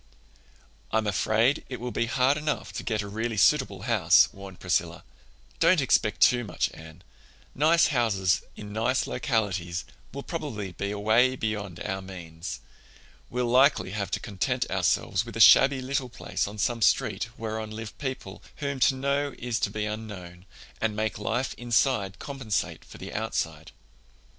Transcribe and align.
"I'm 0.91 1.05
afraid 1.05 1.63
it 1.69 1.79
will 1.79 1.91
be 1.91 2.07
hard 2.07 2.35
enough 2.35 2.73
to 2.73 2.81
get 2.83 3.03
a 3.03 3.07
really 3.07 3.37
suitable 3.37 3.83
house," 3.83 4.29
warned 4.33 4.59
Priscilla. 4.59 5.03
"Don't 5.59 5.79
expect 5.79 6.21
too 6.21 6.43
much, 6.43 6.71
Anne. 6.73 7.03
Nice 7.53 7.89
houses 7.93 8.41
in 8.55 8.73
nice 8.73 9.05
localities 9.05 9.85
will 10.11 10.23
probably 10.23 10.71
be 10.71 10.89
away 10.89 11.35
beyond 11.35 11.79
our 11.81 12.01
means. 12.01 12.61
We'll 13.29 13.45
likely 13.45 13.91
have 13.91 14.09
to 14.09 14.19
content 14.19 14.65
ourselves 14.71 15.23
with 15.23 15.37
a 15.37 15.39
shabby 15.39 15.83
little 15.83 16.09
place 16.09 16.47
on 16.47 16.57
some 16.57 16.81
street 16.81 17.29
whereon 17.37 17.69
live 17.69 17.95
people 17.99 18.41
whom 18.55 18.79
to 18.79 18.95
know 18.95 19.35
is 19.37 19.59
to 19.59 19.69
be 19.69 19.85
unknown, 19.85 20.47
and 20.81 20.95
make 20.95 21.19
life 21.19 21.53
inside 21.59 22.17
compensate 22.17 22.83
for 22.83 22.97
the 22.97 23.13
outside." 23.13 23.71